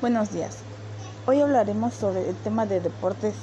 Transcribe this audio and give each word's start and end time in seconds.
Buenos 0.00 0.30
días. 0.32 0.64
Hoy 1.26 1.42
hablaremos 1.42 1.92
sobre 1.94 2.26
el 2.30 2.34
tema 2.36 2.64
de 2.64 2.80
deportes 2.80 3.34